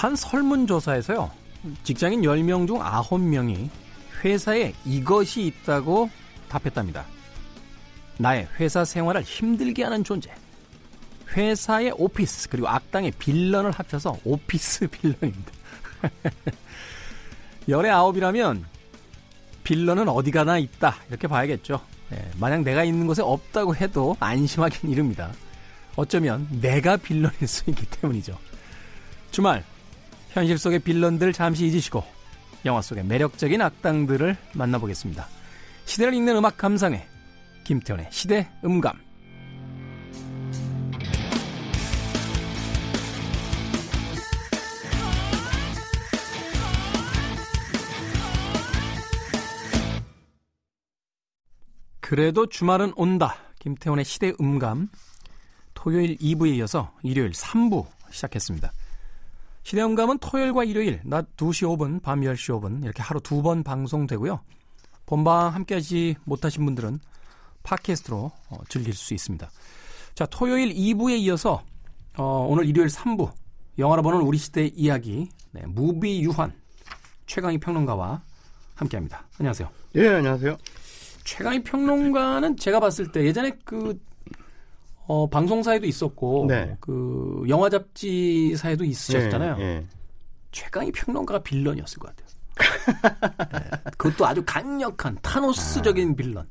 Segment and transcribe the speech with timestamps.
[0.00, 1.30] 한 설문조사에서요.
[1.82, 3.68] 직장인 10명 중 9명이
[4.24, 6.08] 회사에 이것이 있다고
[6.48, 7.04] 답했답니다.
[8.16, 10.32] 나의 회사 생활을 힘들게 하는 존재.
[11.36, 15.52] 회사의 오피스 그리고 악당의 빌런을 합쳐서 오피스 빌런입니다.
[17.68, 18.64] 열의 아홉이라면
[19.64, 21.78] 빌런은 어디 가나 있다 이렇게 봐야겠죠.
[22.14, 25.30] 예, 만약 내가 있는 곳에 없다고 해도 안심하긴 이릅니다.
[25.94, 28.38] 어쩌면 내가 빌런일 수 있기 때문이죠.
[29.30, 29.62] 주말
[30.30, 32.02] 현실 속의 빌런들 잠시 잊으시고
[32.64, 35.26] 영화 속의 매력적인 악당들을 만나보겠습니다.
[35.84, 37.06] 시대를 읽는 음악 감상회
[37.64, 39.10] 김태훈의 시대 음감
[52.10, 53.36] 그래도 주말은 온다.
[53.60, 54.88] 김태훈의 시대 음감.
[55.74, 58.72] 토요일 2부에 이어서 일요일 3부 시작했습니다.
[59.62, 64.40] 시대 음감은 토요일과 일요일 낮 2시 5분, 밤 10시 5분 이렇게 하루 두 번 방송되고요.
[65.06, 66.98] 본방 함께 하지 못하신 분들은
[67.62, 69.50] 팟캐스트로 어, 즐길 수 있습니다.
[70.14, 71.62] 자, 토요일 2부에 이어서
[72.16, 73.30] 어, 오늘 일요일 3부
[73.78, 76.52] 영화로 보는 우리 시대 이야기 네, 무비 유환
[77.26, 78.20] 최강희 평론가와
[78.74, 79.26] 함께합니다.
[79.38, 79.68] 안녕하세요.
[79.96, 80.56] 예, 안녕하세요.
[81.24, 84.00] 최강희 평론가는 제가 봤을 때 예전에 그
[85.10, 86.76] 어, 방송사에도 있었고 네.
[86.78, 89.56] 그 영화 잡지사에도 있으셨잖아요.
[89.58, 89.86] 예, 예.
[90.52, 92.28] 최강희 평론가가 빌런이었을 것 같아요.
[93.52, 96.46] 네, 그것도 아주 강력한 타노스적인 빌런.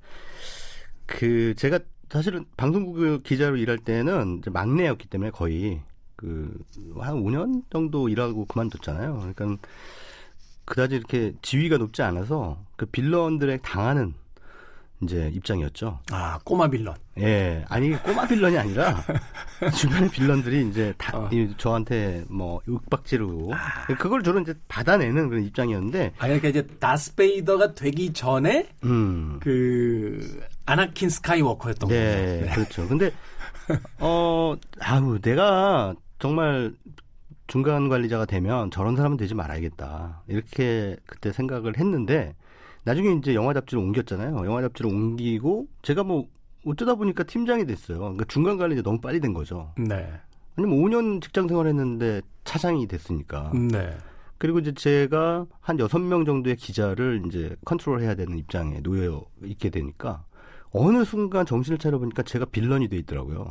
[1.05, 5.81] 그 제가 사실은 방송국 기자로 일할 때는 막내였기 때문에 거의
[6.17, 9.19] 그한 5년 정도 일하고 그만뒀잖아요.
[9.19, 9.69] 그러니까
[10.65, 14.15] 그다지 이렇게 지위가 높지 않아서 그 빌런들에 당하는
[15.01, 15.99] 이제 입장이었죠.
[16.11, 16.95] 아 꼬마 빌런.
[17.19, 19.01] 예, 아니 꼬마 빌런이 아니라
[19.77, 21.29] 주변의 빌런들이 이제 다 어.
[21.31, 23.85] 이 저한테 뭐 윽박지르고 아.
[23.95, 31.09] 그걸 주로 이제 받아내는 그런 입장이었는데, 아 그러니까 이제 다스베이더가 되기 전에 음, 그 아나킨
[31.09, 32.53] 스카이워커였던 네, 거죠.
[32.55, 32.87] 그렇죠.
[32.87, 33.11] 근데
[33.99, 36.73] 어, 아우 내가 정말
[37.47, 42.35] 중간 관리자가 되면 저런 사람은 되지 말아야겠다 이렇게 그때 생각을 했는데
[42.89, 44.35] 나중에 이제 영화 잡지를 옮겼잖아요.
[44.47, 46.25] 영화 잡지를 옮기고 제가 뭐
[46.65, 47.99] 어쩌다 보니까 팀장이 됐어요.
[47.99, 49.71] 그러니까 중간 관리자 너무 빨리 된 거죠.
[49.77, 50.11] 네.
[50.57, 53.51] 아니면 5년 직장 생활했는데 차장이 됐으니까.
[53.53, 53.95] 네.
[54.39, 59.69] 그리고 이제 제가 한 여섯 명 정도의 기자를 이제 컨트롤 해야 되는 입장에 놓여 있게
[59.69, 60.23] 되니까
[60.71, 63.49] 어느 순간 정신을 차려보니까 제가 빌런이 돼 있더라고요.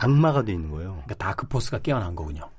[0.00, 0.90] 악마가 돼 있는 거예요.
[0.90, 2.50] 그러니까 다크포스가 깨어난 거군요.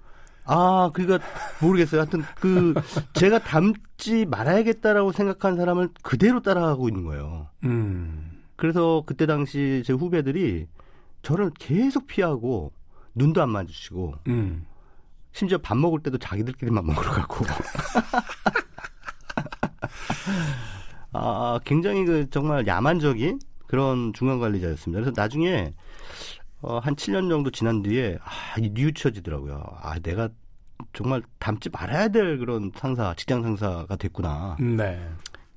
[0.45, 1.25] 아, 그러니까
[1.61, 2.01] 모르겠어요.
[2.01, 2.73] 하여튼 그
[3.13, 7.47] 제가 닮지 말아야겠다라고 생각한 사람을 그대로 따라가고 있는 거예요.
[7.63, 8.41] 음.
[8.55, 10.67] 그래서 그때 당시 제 후배들이
[11.21, 12.71] 저를 계속 피하고
[13.15, 14.65] 눈도 안 마주치고 음.
[15.31, 17.45] 심지어 밥 먹을 때도 자기들끼리만 먹으러 가고.
[21.13, 25.01] 아, 굉장히 그 정말 야만적인 그런 중간 관리자였습니다.
[25.01, 25.73] 그래서 나중에
[26.63, 29.61] 어, 한 7년 정도 지난 뒤에 아, 이 뉘우쳐지더라고요.
[29.81, 30.29] 아, 내가
[30.93, 34.57] 정말 닮지 말아야 될 그런 상사, 직장 상사가 됐구나.
[34.59, 35.07] 네.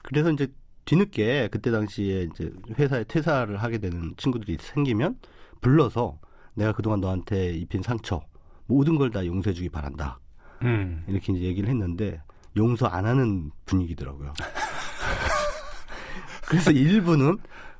[0.03, 0.49] 그래서 이제
[0.85, 5.19] 뒤늦게 그때 당시에 이제 회사에 퇴사를 하게 되는 친구들이 생기면
[5.61, 6.19] 불러서
[6.55, 8.23] 내가 그동안 너한테 입힌 상처
[8.67, 10.19] 모든 걸 다 용서해 주기 바란다.
[10.63, 11.05] 음.
[11.09, 12.21] 이렇게 이제 얘기를 했는데
[12.57, 14.33] 용서 안 하는 분위기더라고요.
[16.47, 17.39] 그래서 일부는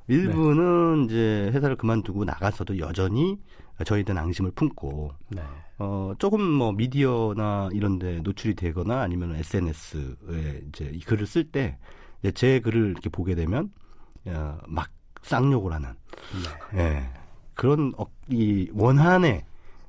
[0.09, 3.39] 일부는 이제 회사를 그만두고 나가서도 여전히
[3.85, 5.43] 저희들 앙심을 품고 네.
[5.79, 11.79] 어 조금 뭐 미디어나 이런데 노출이 되거나 아니면 SNS에 이제 이 글을 쓸 때
[12.35, 13.71] 제 글을 이렇게 보게 되면
[14.27, 14.91] 어, 막
[15.23, 15.91] 쌍욕을 하는
[16.73, 16.79] 네.
[16.81, 17.11] 예,
[17.55, 19.45] 그런 어, 이 원한의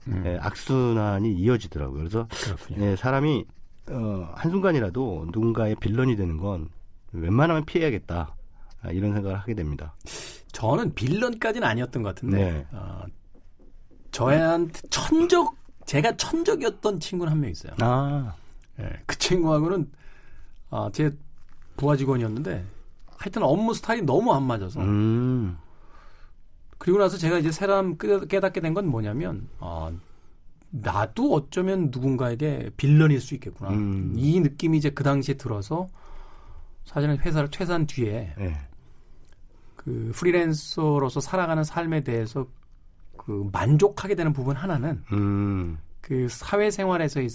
[0.08, 0.24] 음.
[0.26, 1.98] 예, 악순환이 이어지더라고요.
[1.98, 2.86] 그래서 그렇군요.
[2.86, 3.46] 예, 사람이
[3.90, 6.70] 어, 한순간이라도 누군가의 빌런이 되는 건
[7.14, 8.36] 웬만하면 피해야겠다.
[8.82, 9.94] 아, 이런 생각을 하게 됩니다.
[10.52, 12.68] 저는 빌런까지는 아니었던 것 같은데 네.
[12.72, 13.04] 어,
[14.12, 17.74] 저한테 천적 제가 천적이었던 친구는 한 명 있어요.
[17.80, 18.36] 아,
[18.80, 19.90] 예, 그 친구하고는
[20.70, 21.16] 아, 제
[21.78, 22.66] 부하 직원이었는데
[23.18, 25.58] 하여튼 업무 스타일이 너무 안 맞아서 음,
[26.78, 29.92] 그리고 나서 제가 이제 새삼 깨- 깨닫게 된 건 뭐냐면 아,
[30.70, 33.72] 나도 어쩌면 누군가에게 빌런일 수 있겠구나.
[33.72, 34.14] 음.
[34.18, 35.88] 이 느낌이 이제 그 당시에 들어서
[36.88, 38.58] 사실은 회사를 퇴사한 뒤에 예,
[39.76, 42.48] 그 프리랜서로서 살아가는 삶에 대해서
[43.18, 47.30] 그 만족하게 되는 부분 하나는 음, 그 사회생활에서 의-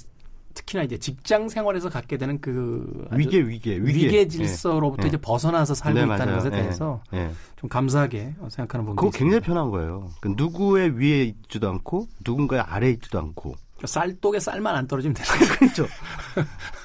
[0.54, 5.08] 특히나 이제 직장 생활에서 갖게 되는 그 위계, 위계, 위계, 위계 질서로부터 예.
[5.08, 6.36] 이제 벗어나서 살고 네, 있다는 맞아요.
[6.36, 7.30] 것에 예, 대해서 예.
[7.56, 9.46] 좀 감사하게 생각하는 부분이 그거 굉장히 있습니다.
[9.46, 10.10] 편한 거예요.
[10.20, 13.54] 그 누구의 위에 있지도 않고 누군가의 아래 에 있지도 않고
[13.86, 15.58] 쌀독에 쌀만 안 떨어지면 되는 거죠.
[15.58, 15.86] 그렇죠.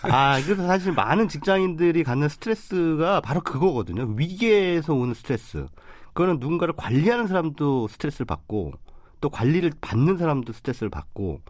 [0.03, 4.03] 아, 그래서 사실 많은 직장인들이 갖는 스트레스가 바로 그거거든요.
[4.15, 5.65] 위계에서 오는 스트레스.
[6.13, 8.73] 그거는 누군가를 관리하는 사람도 스트레스를 받고
[9.21, 11.41] 또 관리를 받는 사람도 스트레스를 받고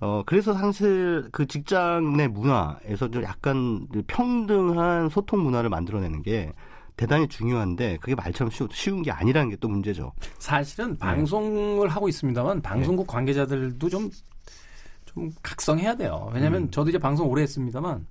[0.00, 6.52] 어 그래서 사실 그 직장 내 문화에서 좀 약간 평등한 소통 문화를 만들어내는 게
[6.96, 10.12] 대단히 중요한데 그게 말처럼 쉬운, 쉬운 게 아니라는 게 또 문제죠.
[10.38, 14.10] 사실은 방송을 하고 있습니다만 방송국 관계자들도 좀
[15.14, 16.30] 좀 각성해야 돼요.
[16.32, 16.70] 왜냐하면 음.
[16.70, 18.06] 저도 이제 방송 오래 했습니다만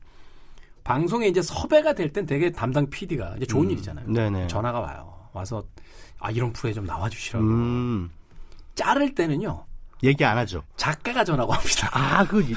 [0.83, 3.71] 방송에 이제 섭외가 될 땐 되게 담당 PD가 이제 좋은 음.
[3.71, 4.07] 일이잖아요.
[4.07, 4.47] 네네.
[4.47, 5.13] 전화가 와요.
[5.33, 5.63] 와서
[6.19, 7.45] 아 이런 프로에 좀 나와주시라고.
[7.45, 8.09] 음,
[8.75, 9.65] 자를 때는요
[10.03, 10.63] 얘기 안 하죠.
[10.75, 11.89] 작가가 전화가 옵니다.
[11.93, 12.55] 아, 그 이-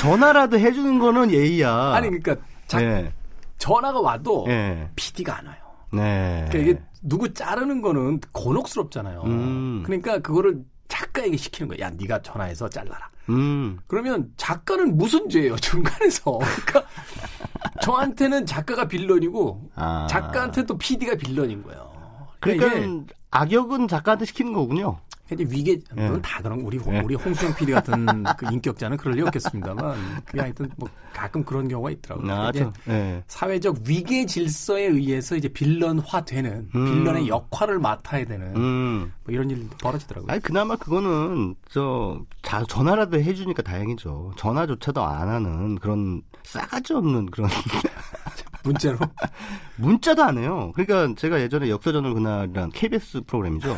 [0.00, 1.92] 전화라도 해주는 거는 예의야.
[1.94, 3.12] 아니 그러니까 자- 네.
[3.58, 4.90] 전화가 와도 네.
[4.96, 5.56] PD가 안 와요.
[5.92, 6.46] 네.
[6.50, 9.22] 그러니까 이게 누구 자르는 거는 곤혹스럽잖아요.
[9.26, 9.82] 음.
[9.84, 11.86] 그러니까 그거를 작가에게 시키는 거야.
[11.86, 13.08] 야, 네가 전화해서 잘라라.
[13.30, 13.78] 음.
[13.86, 15.56] 그러면 작가는 무슨 죄예요?
[15.56, 16.38] 중간에서.
[16.66, 16.84] 그러니까
[17.82, 20.06] 저한테는 작가가 빌런이고 아.
[20.10, 21.90] 작가한테 또 PD가 빌런인 거예요.
[22.40, 24.98] 그러니까 이게 악역은 작가한테 시키는 거군요.
[25.34, 25.78] 이제 위계 예.
[26.06, 27.00] 물론 다 그런 우리 홍- 예.
[27.00, 28.06] 우리 홍수영 PD 같은
[28.38, 32.32] 그 인격자는 그럴 리 없겠습니다만 그게 하여튼 뭐 가끔 그런 경우가 있더라고요.
[32.32, 33.22] 아, 이제 저, 예.
[33.26, 36.84] 사회적 위계 질서에 의해서 이제 빌런화되는 음.
[36.84, 39.12] 빌런의 역할을 맡아야 되는 음.
[39.24, 40.30] 뭐 이런 일이 벌어지더라고요.
[40.32, 44.32] 아니 그나마 그거는 저 자, 전화라도 해주니까 다행이죠.
[44.36, 47.48] 전화조차도 안 하는 그런 싸가지 없는 그런
[48.64, 48.98] 문자로
[49.76, 50.72] 문자도 안 해요.
[50.74, 53.76] 그러니까 제가 예전에 역사전을 그날이란 KBS 프로그램이죠.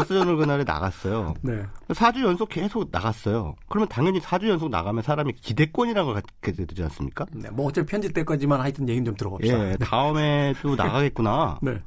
[0.00, 1.34] 역사전을 그날에 나갔어요.
[1.42, 1.64] 네.
[1.88, 3.54] 4주 연속 계속 나갔어요.
[3.68, 7.26] 그러면 당연히 4주 연속 나가면 사람이 기대권이라는 걸 갖게 되지 않습니까?
[7.32, 9.70] 네, 뭐 어차피 편집 때까지만 하여튼 얘기는 좀 들어봅시다.
[9.72, 11.58] 예, 다음에 또 나가겠구나.
[11.62, 11.80] 네.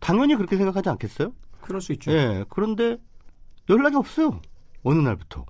[0.00, 1.32] 당연히 그렇게 생각하지 않겠어요?
[1.60, 2.12] 그럴 수 있죠.
[2.12, 2.98] 예, 그런데
[3.70, 4.40] 연락이 없어요.
[4.82, 5.44] 어느 날부터.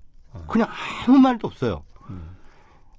[0.48, 0.68] 그냥
[1.06, 1.82] 아무 말도 없어요.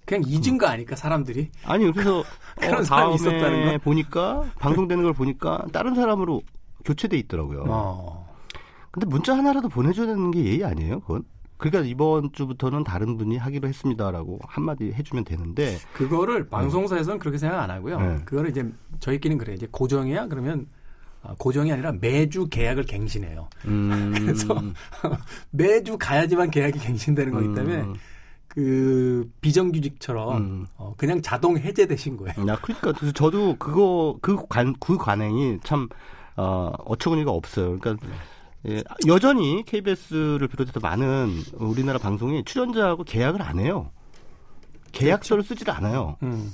[0.06, 1.50] 그냥 잊은 거 아닐까 사람들이?
[1.66, 2.24] 아니, 그래서
[2.62, 3.78] 그런 어, 사람이 있었다는 거?
[3.80, 6.42] 보니까, 방송되는 걸 보니까 다른 사람으로
[6.86, 7.64] 교체돼 있더라고요.
[7.68, 8.25] 어.
[8.96, 11.24] 근데 문자 하나라도 보내줘야 되는 게 예의 아니에요, 그건?
[11.58, 17.70] 그러니까 이번 주부터는 다른 분이 하기로 했습니다라고 한마디 해주면 되는데, 그거를 방송사에서는 그렇게 생각 안
[17.72, 18.00] 하고요.
[18.00, 18.22] 네.
[18.24, 18.66] 그거를 이제
[19.02, 19.54] 저희끼리는 그래.
[19.54, 20.68] 이제 고정이야 그러면
[21.24, 23.50] 아, 고정이 아니라 매주 계약을 갱신해요.
[23.66, 24.62] 음, 그래서
[25.52, 27.96] 매주 가야지만 계약이 갱신되는 거기 때문에 음,
[28.48, 30.68] 그 비정규직처럼 음.
[30.78, 32.48] 어, 그냥 자동 해제되신 거예요.
[32.48, 35.90] 야, 그러니까 그래서 저도 그거 그 관 그 관행이 참
[36.38, 37.78] 어, 어처구니가 없어요.
[37.80, 38.06] 그러니까
[38.68, 43.92] 예, 여전히 KBS를 비롯해서 많은 우리나라 방송이 출연자하고 계약을 안 해요.
[44.92, 46.18] 계약서를 쓰질 않아요.
[46.24, 46.52] 음.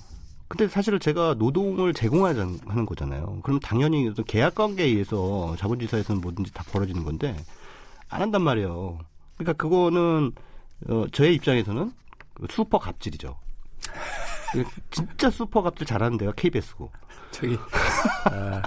[0.47, 3.39] 근데 사실은 제가 노동을 제공하는 거잖아요.
[3.43, 7.37] 그럼 당연히 어떤 계약 관계에 의해서 자본주의사에서는 뭐든지 다 벌어지는 건데
[8.09, 8.99] 안 한단 말이에요.
[9.37, 10.33] 그러니까 그거는
[10.89, 11.93] 어, 저의 입장에서는
[12.49, 13.37] 슈퍼 갑질이죠.
[14.91, 16.91] 진짜 슈퍼 갑질 잘하는 데가 KBS고.
[17.31, 17.57] 저기
[18.25, 18.61] 아,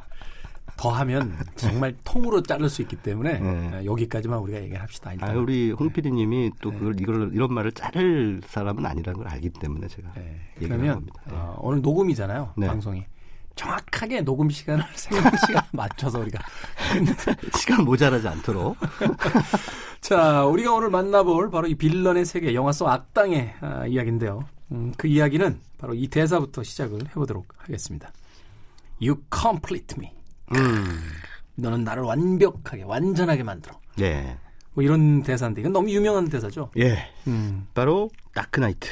[0.85, 3.71] 더 하면 정말 통으로 자를 수 있기 때문에 네.
[3.73, 5.15] 아, 여기까지만 우리가 얘기합시다.
[5.15, 5.31] 일단.
[5.31, 6.77] 아, 우리 홍 PD님이 또 네.
[6.77, 10.39] 그걸 이걸 이런 말을 자를 사람은 아니라는 걸 알기 때문에 제가 네.
[10.59, 11.23] 그러면 겁니다.
[11.27, 11.33] 네.
[11.37, 12.53] 어, 오늘 녹음이잖아요.
[12.59, 12.67] 네.
[12.67, 13.03] 방송이
[13.57, 16.39] 정확하게 녹음 시간을 생각 시간 맞춰서 우리가
[17.59, 18.77] 시간 모자라지 않도록.
[20.03, 24.45] 자 우리가 오늘 만나볼 바로 이 빌런의 세계 영화 속 악당의 아, 이야기인데요.
[24.73, 28.13] 음, 그 이야기는 바로 이 대사부터 시작을 해보도록 하겠습니다.
[29.01, 30.13] You complete me.
[30.53, 30.85] 음.
[31.57, 33.79] 너는 나를 완벽하게 완전하게 만들어.
[33.97, 34.37] 네.
[34.73, 36.71] 뭐 이런 대사인데 이건 너무 유명한 대사죠.
[36.79, 37.11] 예.
[37.29, 38.89] 음, 바로 다크나이트.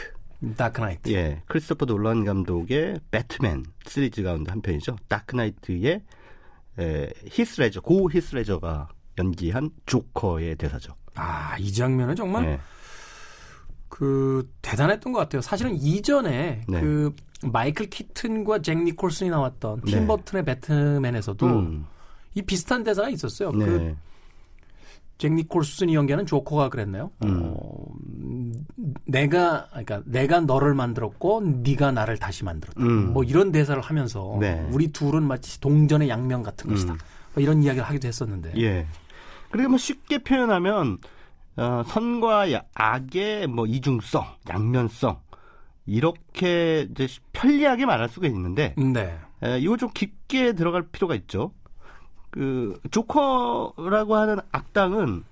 [0.56, 1.10] 다크나이트.
[1.12, 1.42] 예.
[1.46, 4.96] 크리스토퍼 놀란 감독의 배트맨 시리즈 가운데 한 편이죠.
[5.08, 6.02] 다크나이트의
[6.78, 10.94] 에, 히스레저, 고 히스레저가 연기한 조커의 대사죠.
[11.14, 12.60] 아, 이 장면은 정말 예.
[13.88, 15.42] 그 대단했던 것 같아요.
[15.42, 16.80] 사실은 이전에 네.
[16.80, 17.14] 그
[17.50, 20.06] 마이클 키튼과 잭 니콜슨이 나왔던 팀 네.
[20.06, 21.86] 버튼의 배트맨에서도 음.
[22.34, 23.52] 이 비슷한 대사가 있었어요.
[23.52, 23.96] 네.
[25.18, 27.10] 그잭 니콜슨이 연기하는 조커가 그랬나요?
[27.24, 27.42] 음.
[27.54, 27.86] 어,
[28.20, 28.52] 음,
[29.06, 32.80] 내가 그러니까 내가 너를 만들었고 네가 나를 다시 만들었다.
[32.80, 33.12] 음.
[33.12, 34.66] 뭐 이런 대사를 하면서 네.
[34.70, 36.92] 우리 둘은 마치 동전의 양면 같은 것이다.
[36.94, 36.98] 음.
[37.34, 38.52] 뭐 이런 이야기를 하기도 했었는데.
[38.58, 38.86] 예.
[39.50, 40.98] 그리고 뭐 쉽게 표현하면
[41.56, 45.18] 어, 선과 야- 악의 뭐 이중성, 양면성
[45.86, 49.18] 이렇게 이제 편리하게 말할 수가 있는데 네.
[49.42, 51.52] 에, 이거 좀 깊게 들어갈 필요가 있죠.
[52.30, 55.24] 그 조커라고 하는 악당은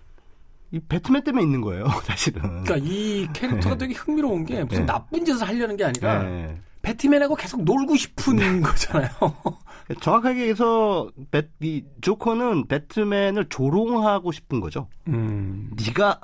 [0.73, 2.43] 이 배트맨 때문에 있는 거예요, 사실은.
[2.43, 4.87] 그러니까 이 캐릭터가 되게 흥미로운 게 무슨 네.
[4.87, 6.61] 나쁜 짓을 하려는 게 아니라 예.
[6.83, 9.11] 배트맨하고 계속 놀고 싶은 거잖아요.
[10.01, 14.89] 정확하게 해서 배, 이 조커는 배트맨을 조롱하고 싶은 거죠.
[15.09, 15.71] 음.
[15.77, 16.21] 네가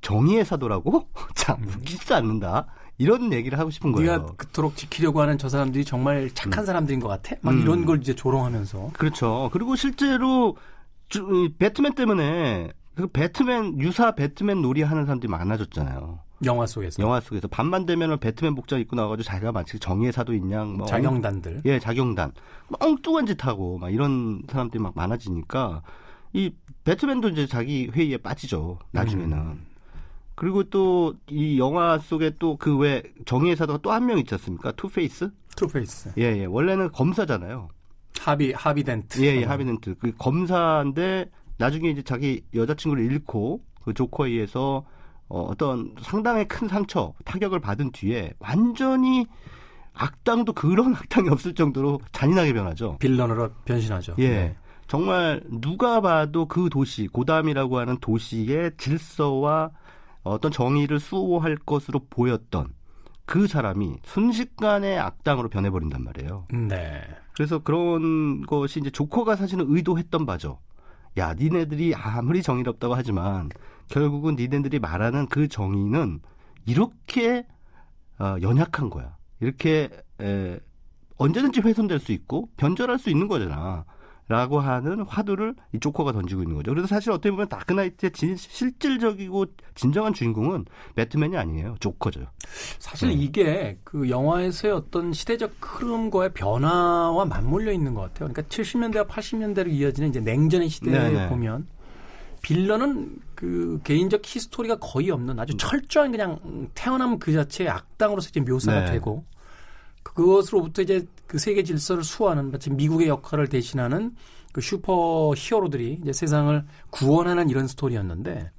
[0.00, 1.08] 정의의 사도라고?
[1.34, 2.66] 참 웃기지도 않는다.
[3.00, 4.10] 이런 얘기를 하고 싶은 거예요.
[4.12, 6.66] 네가 그토록 지키려고 하는 저 사람들이 정말 착한 음.
[6.66, 7.34] 사람들인 것 같아?
[7.40, 7.62] 막 음.
[7.62, 8.90] 이런 걸 이제 조롱하면서.
[8.92, 9.48] 그렇죠.
[9.54, 10.54] 그리고 실제로
[11.08, 16.18] 주, 배트맨 때문에 그 배트맨 유사 배트맨 놀이하는 사람들이 많아졌잖아요.
[16.44, 17.02] 영화 속에서.
[17.02, 21.62] 영화 속에서 밤만 되면은 배트맨 복장 입고 나와가지고 자기가 마치 정의의 사도인 양, 뭐 자경단들.
[21.64, 22.32] 예, 자경단.
[22.80, 25.80] 엉뚱한 짓 하고 막 이런 사람들이 막 많아지니까
[26.34, 26.52] 이
[26.84, 28.78] 배트맨도 이제 자기 회의에 빠지죠.
[28.92, 29.38] 나중에는.
[29.38, 29.66] 음.
[30.40, 34.72] 그리고 또 이 영화 속에 또 그 왜 정의의 사도가 또 한 명 있지 않습니까?
[34.72, 35.30] 투페이스?
[35.54, 36.12] 투페이스.
[36.16, 36.44] 예, 예.
[36.46, 37.68] 원래는 검사잖아요.
[38.18, 39.22] 하비 하비덴트.
[39.22, 39.96] 예, 예, 하비덴트.
[39.98, 44.86] 그 검사인데 나중에 이제 자기 여자친구를 잃고 그 조커에 의해서
[45.28, 49.26] 어, 어떤 상당히 큰 상처, 타격을 받은 뒤에 완전히
[49.92, 52.96] 악당도 그런 악당이 없을 정도로 잔인하게 변하죠.
[52.98, 54.14] 빌런으로 변신하죠.
[54.18, 54.28] 예.
[54.30, 54.56] 네.
[54.88, 59.70] 정말 누가 봐도 그 도시, 고담이라고 하는 도시의 질서와
[60.22, 62.68] 어떤 정의를 수호할 것으로 보였던
[63.24, 66.46] 그 사람이 순식간에 악당으로 변해버린단 말이에요.
[66.52, 67.02] 네.
[67.34, 70.58] 그래서 그런 것이 이제 조커가 사실은 의도했던 바죠.
[71.16, 73.48] 야, 니네들이 아무리 정의롭다고 하지만
[73.88, 76.20] 결국은 니네들이 말하는 그 정의는
[76.66, 77.46] 이렇게
[78.18, 79.16] 어, 연약한 거야.
[79.40, 79.88] 이렇게
[80.20, 80.58] 에,
[81.16, 83.84] 언제든지 훼손될 수 있고 변절할 수 있는 거잖아.
[84.30, 86.70] 라고 하는 화두를 이 조커가 던지고 있는 거죠.
[86.70, 91.74] 그래서 사실 어떻게 보면 다크나이트의 진, 실질적이고 진정한 주인공은 배트맨이 아니에요.
[91.80, 92.28] 조커죠.
[92.78, 93.14] 사실 네.
[93.14, 98.28] 이게 그 영화에서의 어떤 시대적 흐름과의 변화와 맞물려 있는 것 같아요.
[98.28, 101.28] 그러니까 70년대와 80년대로 이어지는 이제 냉전의 시대에 네네.
[101.28, 101.66] 보면
[102.42, 106.38] villain은 그 개인적 히스토리가 거의 없는 아주 철저한 그냥
[106.76, 108.92] 태어남 그 자체의 악당으로서 이제 묘사가 네.
[108.92, 109.24] 되고
[110.14, 114.14] 그것으로부터 이제 그 세계 질서를 수호하는 마치 미국의 역할을 대신하는
[114.52, 118.50] 그 superhero들이 이제 세상을 구원하는 이런 스토리였는데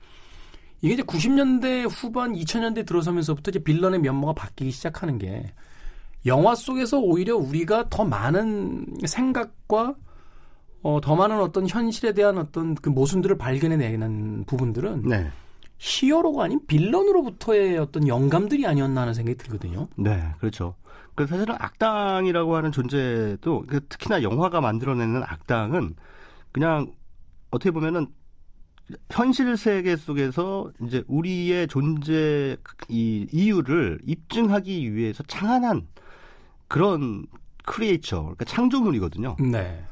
[0.82, 5.54] 이게 이제 90년대 후반 2000년대 들어서면서부터 이제 빌런의 면모가 바뀌기 시작하는 게
[6.26, 9.96] 영화 속에서 오히려 우리가 더 많은 생각과
[10.84, 15.30] 어, 더 많은 어떤 현실에 대한 어떤 그 모순들을 발견해내는 부분들은 네.
[15.78, 19.88] 히어로가 아닌 빌런으로부터의 어떤 영감들이 아니었나 하는 생각이 들거든요.
[19.96, 20.76] 네, 그렇죠.
[21.16, 25.96] 그 사실은 악당이라고 하는 존재도 그 특히나 영화가 만들어내는 악당은
[26.52, 26.92] 그냥
[27.50, 28.08] 어떻게 보면은
[29.10, 32.58] 현실 세계 속에서 이제 우리의 존재
[32.90, 35.88] 이 이유를 입증하기 위해서 창안한
[36.68, 37.26] 그런
[37.66, 39.36] 크리에이처, 그러니까 창조물이거든요.
[39.40, 39.86] 네.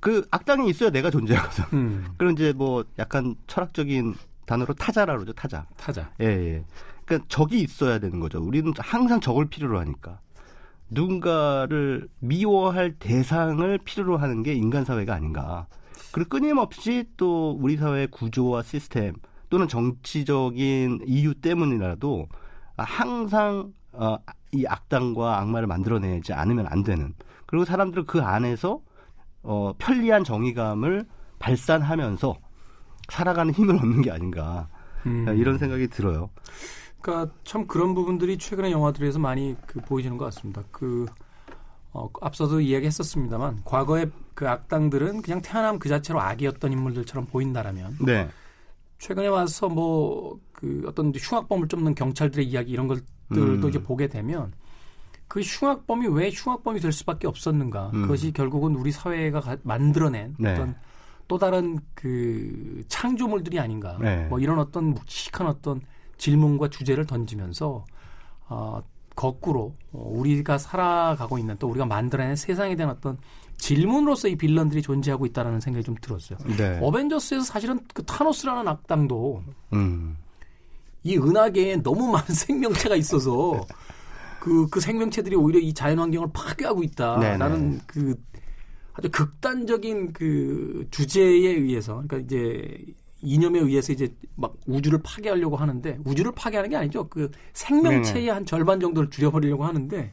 [0.00, 1.64] 그 악당이 있어야 내가 존재하거든.
[1.74, 2.06] 음.
[2.16, 4.14] 그런 이제 뭐 약간 철학적인
[4.46, 5.66] 단어로 타자라 그러죠, 타자.
[5.76, 6.10] 타자.
[6.20, 6.64] 예, 예.
[7.04, 8.40] 그러니까 적이 있어야 되는 거죠.
[8.40, 10.20] 우리는 항상 적을 필요로 하니까.
[10.90, 15.66] 누군가를 미워할 대상을 필요로 하는 게 인간 사회가 아닌가.
[16.12, 19.14] 그리고 끊임없이 또 우리 사회의 구조와 시스템
[19.48, 22.26] 또는 정치적인 이유 때문이라도
[22.76, 24.16] 항상 어,
[24.52, 27.14] 이 악당과 악마를 만들어내지 않으면 안 되는.
[27.46, 28.80] 그리고 사람들은 그 안에서
[29.42, 31.06] 어, 편리한 정의감을
[31.38, 32.36] 발산하면서
[33.08, 34.68] 살아가는 힘을 얻는 게 아닌가.
[35.06, 35.26] 음.
[35.36, 36.30] 이런 생각이 들어요.
[37.00, 40.62] 그러니까 참 그런 부분들이 최근의 영화들에서 많이 그 보이시는 것 같습니다.
[40.70, 41.06] 그
[41.92, 48.28] 어, 앞서도 이야기했었습니다만 과거의 그 악당들은 그냥 태어남 그 자체로 악이었던 인물들처럼 보인다라면 네.
[48.98, 53.68] 최근에 와서 뭐 그 어떤 흉악범을 쫓는 경찰들의 이야기 이런 것들도 음.
[53.68, 54.52] 이제 보게 되면
[55.26, 58.02] 그 흉악범이 왜 흉악범이 될 수밖에 없었는가 음.
[58.02, 60.52] 그것이 결국은 우리 사회가 가, 만들어낸 네.
[60.52, 60.76] 어떤
[61.28, 64.26] 또 다른 그 창조물들이 아닌가 네.
[64.26, 65.80] 뭐 이런 어떤 묵직한 어떤
[66.20, 67.84] 질문과 주제를 던지면서
[68.48, 68.82] 어,
[69.16, 73.18] 거꾸로 어, 우리가 살아가고 있는 또 우리가 만들어낸 세상에 대한 어떤
[73.56, 76.38] 질문으로서 이 빌런들이 존재하고 있다라는 생각이 좀 들었어요.
[76.56, 76.78] 네.
[76.82, 80.16] 어벤져스에서 사실은 그 타노스라는 악당도 음.
[81.02, 83.66] 이 은하계에 너무 많은 생명체가 있어서
[84.40, 87.82] 그, 그 생명체들이 오히려 이 자연 환경을 파괴하고 있다라는 네네.
[87.86, 88.14] 그
[88.92, 92.84] 아주 극단적인 그 주제에 의해서 그러니까 이제
[93.22, 97.08] 이념에 의해서 이제 막 우주를 파괴하려고 하는데 우주를 파괴하는 게 아니죠.
[97.08, 98.30] 그 생명체의 네네.
[98.30, 100.12] 한 절반 정도를 줄여버리려고 하는데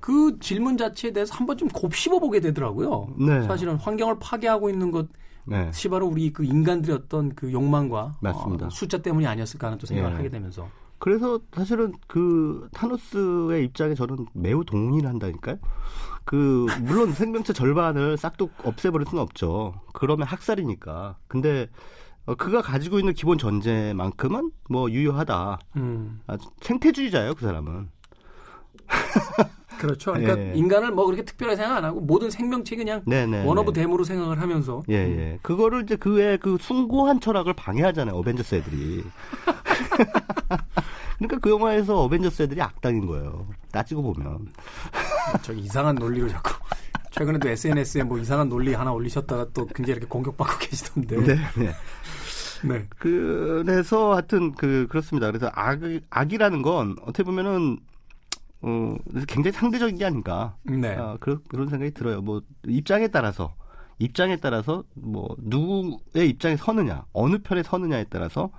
[0.00, 3.14] 그 질문 자체에 대해서 한번 좀 곱씹어 보게 되더라고요.
[3.18, 3.42] 네.
[3.42, 5.08] 사실은 환경을 파괴하고 있는 것이
[5.46, 5.70] 네.
[5.90, 10.16] 바로 우리 그 인간들의 어떤 그 욕망과 어, 숫자 때문이 아니었을까 하는 또 생각을 네.
[10.16, 10.68] 하게 되면서.
[10.98, 15.56] 그래서 사실은 그 타노스의 입장에 저는 매우 동의를 한다니까요.
[16.24, 19.74] 그 물론 생명체 절반을 싹둑 없애버릴 수는 없죠.
[19.92, 21.16] 그러면 학살이니까.
[21.28, 21.68] 근데
[22.26, 25.58] 어, 그가 가지고 있는 기본 전제만큼은 뭐 유효하다.
[25.76, 26.20] 음.
[26.26, 27.88] 아, 생태주의자예요, 그 사람은.
[29.78, 30.12] 그렇죠.
[30.12, 30.52] 그러니까 예.
[30.54, 33.44] 인간을 뭐 그렇게 특별하게 생각 안 하고 모든 생명체 그냥 네네.
[33.44, 35.38] 원어브 댐으로 생각을 하면서 예, 예.
[35.42, 38.14] 그거를 이제 그의 그 숭고한 철학을 방해하잖아요.
[38.14, 39.04] 어벤져스 애들이.
[41.20, 43.46] 그러니까 그 영화에서 어벤져스 애들이 악당인 거예요.
[43.70, 44.48] 따지고 보면.
[45.42, 46.54] 저기 이상한 논리로 자꾸
[47.12, 51.16] 최근에도 SNS에 뭐 이상한 논리 하나 올리셨다가 또 굉장히 이렇게 공격받고 계시던데.
[51.16, 51.74] 네, 네.
[52.64, 52.86] 네.
[52.98, 55.26] 그래서 하여튼 그 그렇습니다.
[55.26, 57.78] 그래서 악 악이라는 건 어떻게 보면은
[58.62, 58.96] 어
[59.28, 60.56] 굉장히 상대적인 게 아닌가.
[60.62, 60.96] 네.
[60.96, 62.22] 아, 그런 그런 생각이 들어요.
[62.22, 63.54] 뭐 입장에 따라서
[63.98, 68.50] 입장에 따라서 뭐 누구의 입장에 서느냐, 어느 편에 서느냐에 따라서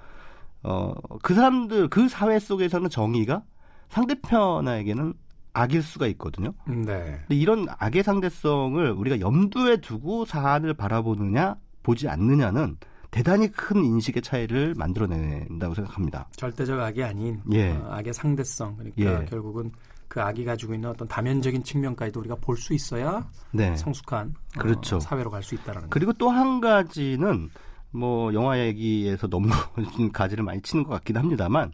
[0.63, 3.43] 어 그 사람들 그 사회 속에서는 정의가
[3.89, 5.13] 상대편에게는
[5.53, 6.53] 악일 수가 있거든요.
[6.65, 7.19] 네.
[7.27, 12.77] 근데 이런 악의 상대성을 우리가 염두에 두고 사안을 바라보느냐 보지 않느냐는
[13.09, 16.29] 대단히 큰 인식의 차이를 만들어낸다고 생각합니다.
[16.37, 17.71] 절대적 악이 아닌 예.
[17.71, 19.25] 어, 악의 상대성 그러니까 예.
[19.25, 19.71] 결국은
[20.07, 23.75] 그 악이 가지고 있는 어떤 다면적인 측면까지도 우리가 볼 수 있어야 네.
[23.75, 24.99] 성숙한 어, 그렇죠.
[25.01, 25.93] 사회로 갈 수 있다라는 거.
[25.93, 27.49] 그리고 또 한 가지는
[27.91, 29.49] 뭐 영화 얘기에서 너무
[30.13, 31.71] 가지를 많이 치는 것 같긴 합니다만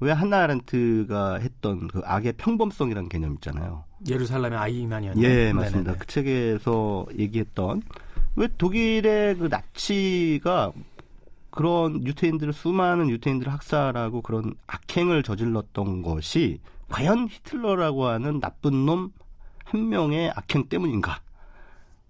[0.00, 3.84] 왜 한나 아렌트가 했던 그 악의 평범성이라는 개념 있잖아요.
[4.08, 5.24] 예루살렘의 아이만이었나요?
[5.24, 5.92] 예, 맞습니다.
[5.92, 5.98] 네네네.
[5.98, 7.82] 그 책에서 얘기했던
[8.36, 10.72] 왜 독일의 그 나치가
[11.50, 19.12] 그런 유태인들을 수많은 유태인들을 학살하고 그런 악행을 저질렀던 것이 과연 히틀러라고 하는 나쁜 놈
[19.68, 21.20] 한 명의 악행 때문인가?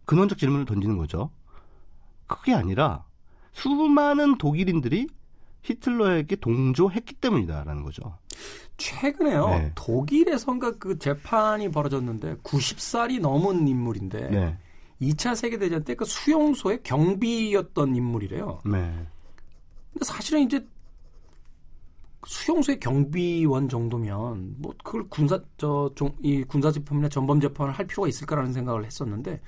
[0.04, 1.30] 근원적 질문을 던지는 거죠.
[2.26, 3.04] 그게 아니라
[3.52, 5.08] 수많은 독일인들이
[5.62, 8.18] 히틀러에게 동조했기 때문이다라는 거죠.
[8.76, 9.48] 최근에요.
[9.48, 9.72] 네.
[9.74, 14.56] 독일에선가 그 재판이 벌어졌는데 90살이 넘은 인물인데 네.
[15.02, 18.60] 2차 세계 대전 때 그 수용소의 경비였던 인물이래요.
[18.64, 19.06] 네.
[19.92, 20.64] 근데 사실은 이제
[22.26, 28.84] 수용소의 경비원 정도면 뭐 그걸 군사 저이 군사 재판이나 전범 재판을 할 필요가 있을까라는 생각을
[28.84, 29.40] 했었는데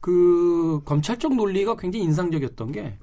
[0.00, 2.98] 그 검찰적 논리가 굉장히 인상적이었던 게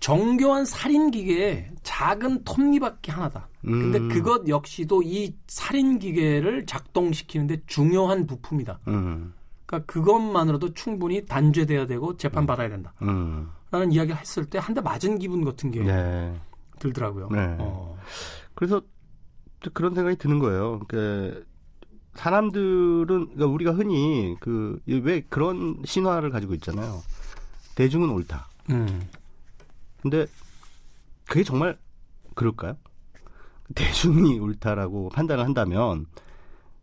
[0.00, 3.48] 정교한 살인 기계에 작은 톱니바퀴 하나다.
[3.62, 4.08] 근데 음.
[4.08, 8.78] 그것 역시도 이 살인 기계를 작동시키는데 중요한 부품이다.
[8.88, 9.32] 음.
[9.66, 12.92] 그러니까 그것만으로도 충분히 단죄돼야 되고 재판 받아야 된다.
[13.02, 13.48] 음.
[13.72, 16.32] 라는 이야기를 했을 때 한 대 맞은 기분 같은 게 네.
[16.78, 17.28] 들더라고요.
[17.32, 17.56] 네.
[17.58, 17.98] 어.
[18.54, 18.80] 그래서
[19.60, 20.80] 또 그런 생각이 드는 거예요.
[20.86, 21.44] 그
[22.14, 27.02] 사람들은 그러니까 우리가 흔히 그 왜 그런 신화를 가지고 있잖아요.
[27.74, 28.48] 대중은 옳다.
[28.70, 29.08] 음.
[30.02, 30.26] 근데
[31.26, 31.78] 그게 정말
[32.34, 32.76] 그럴까요?
[33.74, 36.06] 대중이 옳다라고 판단을 한다면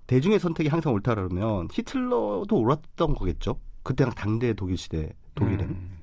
[0.08, 3.60] 대중의 선택이 항상 옳다라면 히틀러도 옳았던 거겠죠.
[3.84, 5.98] 그때랑 당대 독일 시대 독일은 음.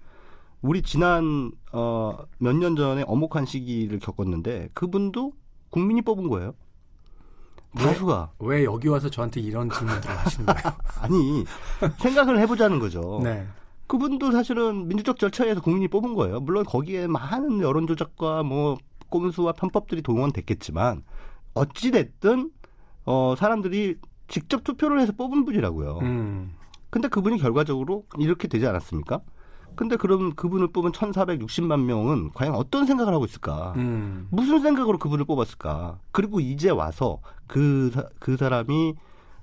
[0.63, 5.33] 우리 지난 어, 몇 년 전에 엄혹한 시기를 겪었는데 그분도
[5.71, 6.55] 국민이 뽑은 거예요.
[7.77, 7.83] 왜?
[7.85, 10.77] 다수가 왜 여기 와서 저한테 이런 질문들을 하시는 거예요?
[11.01, 11.45] 아니
[11.99, 13.21] 생각을 해보자는 거죠.
[13.23, 13.47] 네.
[13.91, 16.39] 그분도 사실은 민주적 절차에서 국민이 뽑은 거예요.
[16.39, 18.77] 물론 거기에 많은 여론 조작과 뭐
[19.09, 21.03] 꼼수와 편법들이 동원됐겠지만
[21.55, 22.53] 어찌 됐든
[23.05, 23.97] 어 사람들이
[24.29, 25.99] 직접 투표를 해서 뽑은 분이라고요.
[26.03, 26.53] 음.
[26.91, 29.23] 근데 그분이 결과적으로 이렇게 되지 않았습니까?
[29.75, 33.73] 근데 그럼 그분을 뽑은 1,460만 명은 과연 어떤 생각을 하고 있을까?
[33.77, 34.29] 음.
[34.31, 35.99] 무슨 생각으로 그분을 뽑았을까?
[36.13, 38.95] 그리고 이제 와서 그, 사- 그 사람이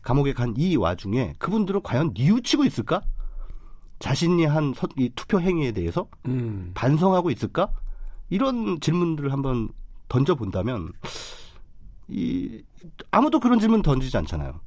[0.04, 3.02] 감옥에 간 이 와중에 그분들은 과연 뉘우치고 있을까?
[4.00, 6.72] 자신이 한 서- 이 투표 행위에 대해서 음.
[6.76, 7.72] 반성하고 있을까?
[8.30, 9.70] 이런 질문들을 한번
[10.10, 10.92] 던져 본다면,
[12.08, 12.64] 이,
[13.12, 14.60] 아무도 그런 질문 던지지 않잖아요.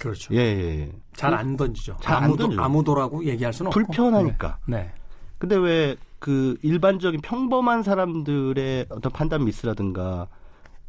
[0.00, 0.34] 그렇죠.
[0.34, 0.92] 예, 예, 예.
[1.14, 1.96] 잘 안 던지죠.
[2.00, 2.64] 잘안 아무도 던져요.
[2.64, 3.80] 아무도라고 얘기할 수는 없고.
[3.80, 4.58] 불편하니까.
[4.66, 4.76] 네.
[4.84, 4.92] 네.
[5.38, 10.28] 근데 왜 그 일반적인 평범한 사람들의 어떤 판단 미스라든가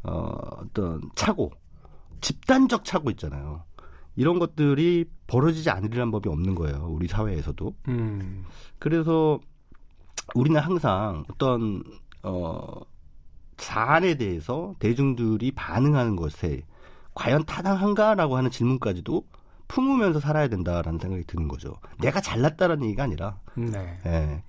[0.02, 0.12] 어,
[0.58, 1.50] 어떤 착오,
[2.20, 3.64] 집단적 착오 있잖아요.
[4.16, 6.86] 이런 것들이 벌어지지 않으리란 법이 없는 거예요.
[6.90, 7.74] 우리 사회에서도.
[7.88, 8.44] 음.
[8.78, 9.40] 그래서
[10.34, 11.82] 우리는 항상 어떤
[12.22, 12.80] 어
[13.56, 16.62] 사안에 대해서 대중들이 반응하는 것에
[17.14, 19.24] 과연 타당한가라고 하는 질문까지도
[19.68, 21.74] 품으면서 살아야 된다라는 생각이 드는 거죠.
[21.98, 23.98] 내가 잘났다라는 얘기가 아니라 네.
[24.06, 24.42] 예.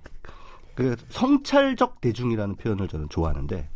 [0.74, 3.68] 그 성찰적 대중이라는 표현을 저는 좋아하는데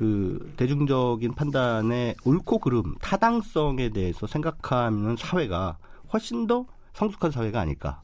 [0.00, 5.76] 그 대중적인 판단의 옳고 그름, 타당성에 대해서 생각하는 사회가
[6.12, 8.00] 훨씬 더 성숙한 사회가 아닐까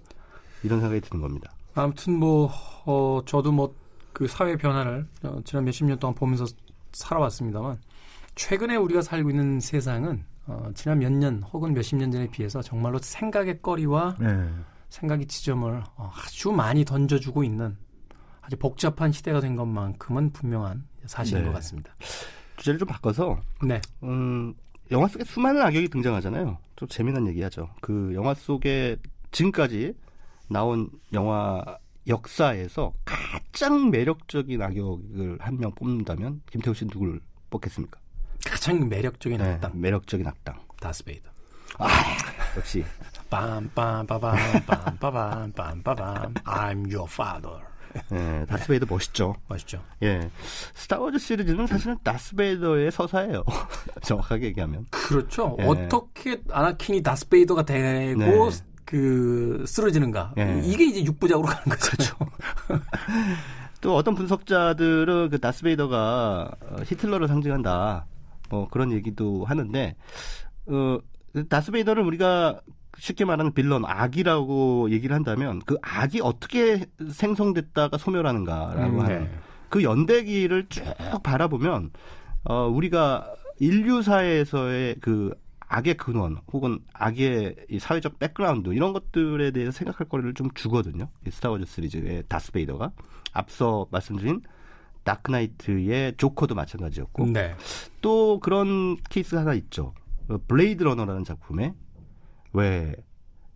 [0.62, 1.50] 이런 생각이 드는 겁니다.
[1.74, 2.50] 아무튼 뭐
[2.84, 3.74] 어, 저도 뭐
[4.16, 6.46] 그 사회 변화를 어, 지난 몇십 년 동안 보면서
[6.92, 7.76] 살아왔습니다만
[8.34, 12.98] 최근에 우리가 살고 있는 세상은 어, 지난 몇 년 혹은 몇십 년 전에 비해서 정말로
[12.98, 14.48] 생각의 거리와 네.
[14.88, 17.76] 생각의 지점을 어, 아주 많이 던져주고 있는
[18.40, 21.48] 아주 복잡한 시대가 된 것만큼은 분명한 사실인 네.
[21.48, 21.92] 것 같습니다.
[22.56, 23.80] 주제를 좀 바꿔서 네.
[24.02, 24.54] 음,
[24.90, 26.58] 영화 속에 수많은 악역이 등장하잖아요.
[26.76, 27.68] 좀 재미난 얘기하죠.
[27.80, 28.96] 그 영화 속에
[29.32, 29.94] 지금까지
[30.48, 31.62] 나온 영화
[32.06, 37.98] 역사에서 가장 매력적인 악역을 한 명 뽑는다면 김태우 씨 누굴 뽑겠습니까?
[38.46, 40.60] 가장 매력적인 네, 악당 매력적인 악당.
[40.80, 41.30] 다스베이더.
[41.78, 41.88] 아,
[42.56, 42.84] 역시
[43.28, 47.58] 빰빰빠밤 빰빠밤 빰빠밤 I'm your father.
[48.12, 49.34] 예, 다스베이더 멋있죠.
[49.48, 49.82] 멋있죠.
[50.02, 50.30] 예,
[50.74, 53.44] 스타워즈 시리즈는 사실은 다스베이더의 서사예요.
[54.02, 54.86] 정확하게 얘기하면.
[54.90, 55.56] 그렇죠.
[55.60, 55.64] 예.
[55.64, 58.50] 어떻게 아나킨이 다스베이더가 되고 네.
[58.84, 60.34] 그 쓰러지는가.
[60.38, 60.60] 예.
[60.64, 62.16] 이게 이제 육부작으로 가는 거죠.
[63.80, 68.06] 또 어떤 분석자들은 그 다스베이더가 어, 히틀러를 상징한다.
[68.48, 69.96] 뭐 그런 얘기도 하는데
[70.66, 70.98] 어
[71.48, 72.60] 다스베이더를 우리가
[72.98, 79.30] 쉽게 말하는 빌런 악이라고 얘기를 한다면 그 악이 어떻게 생성됐다가 소멸하는가라고 음, 하는 네.
[79.68, 80.84] 그 연대기를 쭉
[81.22, 81.90] 바라보면
[82.44, 85.34] 어 우리가 인류사에서의 그
[85.68, 91.08] 악의 근원 혹은 악의 이 사회적 background 이런 것들에 대해서 생각할 거리를 좀 주거든요.
[91.26, 92.92] 이 스타워즈 시리즈의 다스베이더가
[93.32, 94.42] 앞서 말씀드린
[95.02, 97.54] 다크나이트의 조커도 마찬가지였고 네.
[98.00, 99.94] 또 그런 케이스 하나 있죠.
[100.28, 101.74] 어, 블레이드 러너라는 작품에
[102.52, 102.94] 왜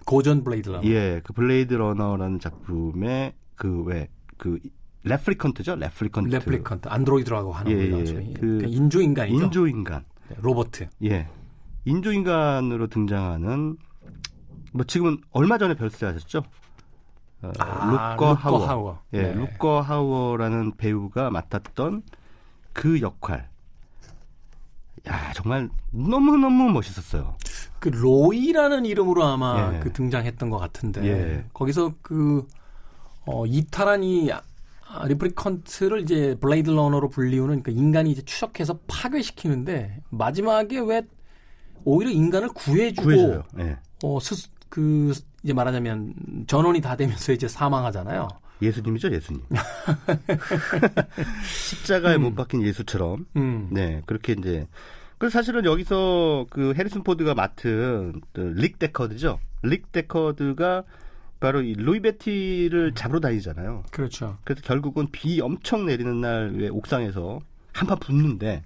[0.07, 0.87] 고전 블레이드 러너.
[0.89, 4.61] 예, 그 블레이드 러너라는 작품에 그 왜 그
[5.03, 6.29] replicant죠, replicant.
[6.35, 8.01] replicant 안드로이드라고 하는 예, 거죠.
[8.01, 8.07] 예.
[8.07, 8.35] 소위.
[8.35, 9.45] 그 그러니까 인조인간이죠.
[9.45, 10.05] 인조인간.
[10.29, 10.89] 네, 로봇.
[11.05, 11.29] 예.
[11.85, 13.77] 인조인간으로 등장하는
[14.73, 16.43] 뭐 지금은 얼마 전에 별세하셨죠?
[17.43, 18.67] 어, 아, 룻거 하우어.
[18.67, 19.03] 하우어.
[19.15, 19.33] 예, 네.
[19.35, 22.03] 룻거 하우어라는 배우가 맡았던
[22.73, 23.49] 그 역할.
[25.09, 27.37] 야, 정말 너무 너무 멋있었어요.
[27.81, 29.81] 그 로이라는 이름으로 아마 예.
[29.81, 31.45] 그 등장했던 것 같은데 예.
[31.53, 32.47] 거기서 그
[33.27, 40.81] 어, 이탈한 이 아, replicant를 이제 블레이드 러너로 불리우는 그 인간이 이제 추적해서 파괴시키는데 마지막에
[40.81, 41.03] 왜
[41.85, 43.11] 오히려 인간을 구해주고.
[43.61, 43.79] 예.
[44.03, 45.13] 어, 스스, 그
[45.43, 48.29] 이제 말하자면 전원이 다 되면서 이제 사망하잖아요.
[48.63, 49.43] 예수님이죠, 예수님.
[51.45, 53.27] 십자가에 못 박힌 예수처럼.
[53.37, 53.69] 음.
[53.71, 54.67] 네, 그렇게 이제.
[55.21, 59.39] 그 사실은 여기서 그 해리슨 포드가 맡은 그 릭 데커드죠.
[59.63, 60.85] 릭 데커드가
[61.41, 63.85] 바로 이 로이 베티를 잡으러 다니잖아요.
[63.91, 64.39] 그렇죠.
[64.45, 67.39] 그래서 결국은 비 엄청 내리는 날 왜 옥상에서
[67.75, 68.63] 한판 붙는데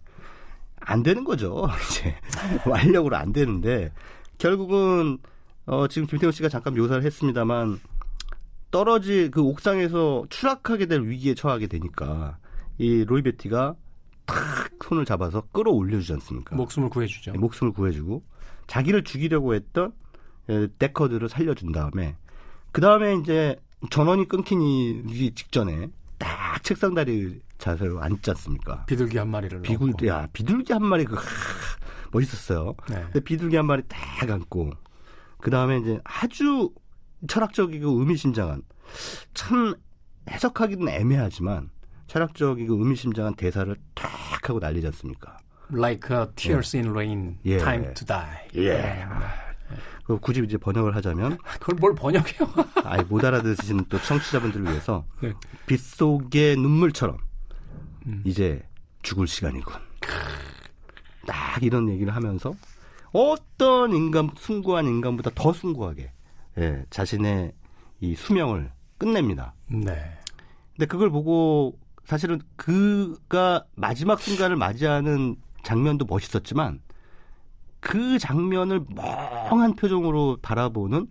[0.77, 1.67] 안 되는 거죠.
[1.91, 2.15] 이제
[2.71, 3.91] 완력으로 안 되는데
[4.39, 5.19] 결국은
[5.67, 7.81] 어 지금 김태호 씨가 잠깐 묘사를 했습니다만
[8.71, 12.39] 떨어지 그 옥상에서 추락하게 될 위기에 처하게 되니까
[12.79, 13.75] 이 로이 베티가
[14.27, 14.37] 탁
[14.83, 16.57] 손을 잡아서 끌어올려 주지 않습니까?
[16.57, 17.33] 목숨을 구해주죠.
[17.33, 18.23] 네, 목숨을 구해주고
[18.67, 19.93] 자기를 죽이려고 했던
[20.49, 22.17] 에, 데커드를 살려준 다음에
[22.73, 23.57] 그 다음에 이제
[23.91, 28.85] 전원이 끊기기 직전에 딱 책상 다리 자세로 앉지 않습니까?
[28.87, 30.07] 비둘기 한 마리를 비굴 넣고.
[30.07, 31.23] 야 비둘기 한 마리 그 하,
[32.13, 32.75] 멋있었어요.
[32.89, 33.03] 네.
[33.05, 34.71] 근데 비둘기 한 마리 딱 안고
[35.39, 36.71] 그 다음에 이제 아주
[37.27, 38.63] 철학적이고 의미심장한
[39.35, 39.75] 참
[40.31, 41.71] 해석하기는 애매하지만
[42.07, 43.94] 철학적이고 의미심장한 대사를 탁
[44.49, 45.39] 하고 날리지 않습니까?
[45.73, 47.59] Like a tears in rain, 예.
[47.59, 48.49] time to die.
[48.55, 48.75] 예.
[48.75, 49.07] 네.
[50.05, 52.53] 그 굳이 이제 번역을 하자면 그걸 뭘 번역해요?
[52.85, 55.33] 아예 못 알아듣으시는 또 청취자분들을 위해서 네.
[55.67, 57.17] 빗속의 눈물처럼
[58.07, 58.23] 음.
[58.25, 58.63] 이제
[59.03, 59.75] 죽을 시간이군.
[61.27, 62.55] 딱 이런 얘기를 하면서
[63.13, 66.13] 어떤 인간 숭고한 인간보다 더 숭고하게
[66.59, 67.53] 예, 자신의
[68.01, 69.55] 이 수명을 끝냅니다.
[69.69, 70.13] 네.
[70.77, 76.81] 근데 그걸 보고 사실은 그가 마지막 순간을 맞이하는 장면도 멋있었지만
[77.81, 81.07] 그 장면을 멍한 표정으로 바라보는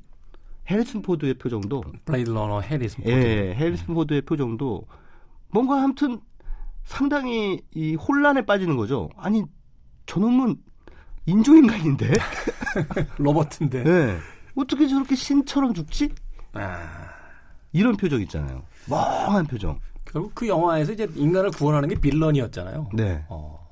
[0.70, 3.12] 해리슨 포드의 표정도 블레이드 러너 해리슨 포드.
[3.14, 4.88] 예, 해리슨 포드의 표정도
[5.50, 6.20] 뭔가 아무튼
[6.84, 9.10] 상당히 이 혼란에 빠지는 거죠.
[9.18, 9.44] 아니
[10.06, 10.56] 저놈은
[11.26, 12.14] 인조인간인데
[13.18, 13.84] 로봇인데.
[13.86, 14.18] 예.
[14.56, 16.10] 어떻게 저렇게 신처럼 죽지?
[16.54, 17.10] 아,
[17.72, 18.64] 이런 표정 있잖아요.
[18.90, 19.80] 멍한 표정.
[20.06, 22.90] 결국 그 영화에서 이제 인간을 구원하는 게 빌런이었잖아요.
[22.94, 23.24] 네.
[23.30, 23.66] 어,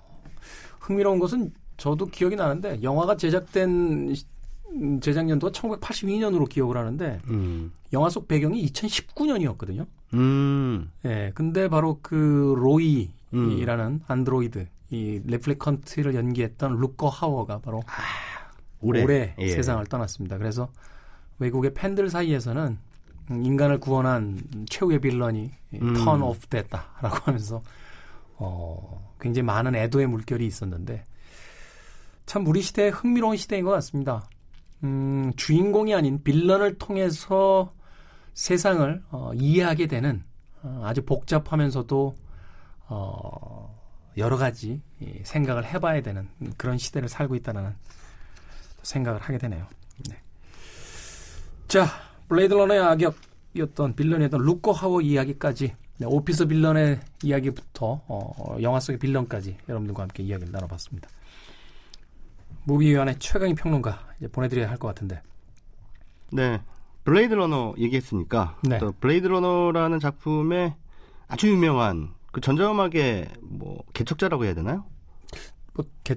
[0.79, 4.25] 흥미로운 것은 저도 기억이 나는데 영화가 제작된 시-
[4.73, 7.71] 음, 제작 연도가 1982년으로 기억을 하는데 음.
[7.93, 9.85] 영화 속 배경이 2019년이었거든요.
[10.13, 10.89] 음.
[11.05, 17.81] 예, 근데 바로 그 로이라는 안드로이드 이 레플리컨트를 연기했던 루커 하워가 바로
[18.81, 19.49] 올해, 올해, 예.
[19.49, 20.37] 세상을 떠났습니다.
[20.37, 20.69] 그래서
[21.39, 22.77] 외국의 팬들 사이에서는 음,
[23.29, 25.93] 인간을 구원한 최후의 빌런이 음.
[25.93, 27.61] 턴 오프 됐다라고 하면서
[28.35, 31.05] 어, 굉장히 많은 애도의 물결이 있었는데
[32.25, 34.27] 참 우리 시대의 흥미로운 시대인 것 같습니다.
[34.83, 37.73] 음, 주인공이 아닌 빌런을 통해서
[38.33, 40.23] 세상을 어, 이해하게 되는
[40.63, 42.15] 어, 아주 복잡하면서도
[42.87, 43.81] 어,
[44.17, 44.81] 여러 가지
[45.23, 47.75] 생각을 해봐야 되는 그런 시대를 살고 있다는
[48.83, 49.67] 생각을 하게 되네요.
[50.09, 50.17] 네.
[51.67, 51.87] 자,
[52.31, 59.57] 블레이드 러너의 악역이었던 villain이었던 룻거 하우어 이야기까지 네, office villain의 이야기부터 어, 영화 속의 villain까지
[59.67, 61.09] 여러분들과 함께 이야기를 나눠봤습니다.
[62.63, 65.21] 무비위원회 최강희 평론가 이제 보내드려야 할 것 같은데.
[66.31, 66.61] 네,
[67.03, 68.77] 블레이드 러너 얘기했으니까 네.
[68.77, 70.73] 또 블레이드 러너라는 작품의
[71.27, 74.85] 아주 유명한 그 전자음악의 뭐 개척자라고 해야 되나요?
[75.73, 76.15] 뭐 개,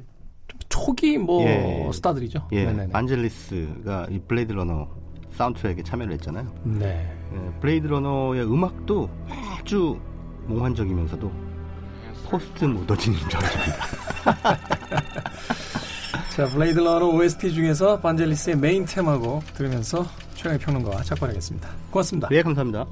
[0.69, 2.51] 초기 뭐 예, 스타들이죠.
[2.53, 2.91] 예, 네네네.
[2.93, 5.03] 반젤리스가 이 블레이드 러너
[5.37, 6.47] 사운드트랙에 참여를 했잖아요.
[6.65, 7.13] 네.
[7.33, 9.99] 예, 블레이드 러너의 음악도 아주
[10.47, 11.31] 몽환적이면서도
[12.29, 13.87] 포스트 모던인 줄 알았습니다.
[16.35, 21.69] 자, 블레이드 러너 OST 중에서 반젤리스의 메인 테마곡 들으면서 최강의 평론가와 작별하겠습니다.
[21.91, 22.29] 고맙습니다.
[22.29, 22.87] 네, 감사합니다.